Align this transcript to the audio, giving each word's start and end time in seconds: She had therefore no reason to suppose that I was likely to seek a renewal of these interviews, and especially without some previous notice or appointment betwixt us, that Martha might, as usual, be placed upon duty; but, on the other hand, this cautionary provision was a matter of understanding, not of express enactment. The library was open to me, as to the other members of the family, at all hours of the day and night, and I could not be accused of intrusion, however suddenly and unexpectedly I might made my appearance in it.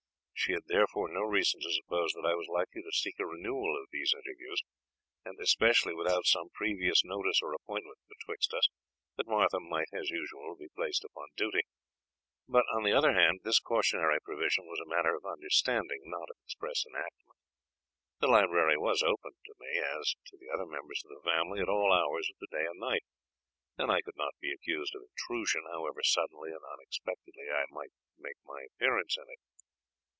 She 0.41 0.53
had 0.57 0.65
therefore 0.65 1.07
no 1.07 1.21
reason 1.21 1.61
to 1.61 1.69
suppose 1.71 2.13
that 2.13 2.25
I 2.25 2.33
was 2.33 2.47
likely 2.47 2.81
to 2.81 2.91
seek 2.91 3.13
a 3.19 3.27
renewal 3.27 3.77
of 3.77 3.89
these 3.91 4.11
interviews, 4.11 4.63
and 5.23 5.37
especially 5.39 5.93
without 5.93 6.25
some 6.25 6.49
previous 6.55 7.05
notice 7.05 7.43
or 7.43 7.53
appointment 7.53 7.99
betwixt 8.09 8.51
us, 8.51 8.67
that 9.17 9.27
Martha 9.27 9.59
might, 9.59 9.89
as 9.93 10.09
usual, 10.09 10.55
be 10.57 10.69
placed 10.75 11.03
upon 11.05 11.27
duty; 11.37 11.61
but, 12.47 12.65
on 12.73 12.81
the 12.81 12.91
other 12.91 13.13
hand, 13.13 13.41
this 13.43 13.59
cautionary 13.59 14.19
provision 14.19 14.65
was 14.65 14.79
a 14.79 14.89
matter 14.89 15.13
of 15.15 15.25
understanding, 15.27 16.01
not 16.09 16.27
of 16.31 16.37
express 16.43 16.85
enactment. 16.89 17.37
The 18.19 18.27
library 18.33 18.77
was 18.77 19.03
open 19.03 19.33
to 19.45 19.53
me, 19.59 19.77
as 19.77 20.15
to 20.25 20.37
the 20.37 20.49
other 20.51 20.65
members 20.65 21.03
of 21.05 21.21
the 21.21 21.29
family, 21.29 21.61
at 21.61 21.69
all 21.69 21.93
hours 21.93 22.27
of 22.33 22.37
the 22.39 22.49
day 22.57 22.65
and 22.65 22.79
night, 22.79 23.03
and 23.77 23.91
I 23.91 24.01
could 24.01 24.17
not 24.17 24.33
be 24.39 24.51
accused 24.51 24.95
of 24.95 25.03
intrusion, 25.03 25.61
however 25.71 26.01
suddenly 26.01 26.49
and 26.49 26.65
unexpectedly 26.65 27.45
I 27.53 27.65
might 27.69 27.93
made 28.17 28.41
my 28.43 28.63
appearance 28.73 29.17
in 29.19 29.25
it. 29.29 29.37